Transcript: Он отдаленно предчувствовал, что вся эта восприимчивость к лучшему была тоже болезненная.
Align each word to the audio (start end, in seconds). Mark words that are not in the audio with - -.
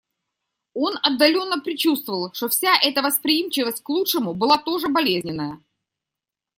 Он 0.73 0.97
отдаленно 1.03 1.59
предчувствовал, 1.59 2.33
что 2.33 2.49
вся 2.49 2.75
эта 2.81 3.03
восприимчивость 3.03 3.83
к 3.83 3.89
лучшему 3.89 4.33
была 4.33 4.57
тоже 4.57 4.87
болезненная. 4.87 5.61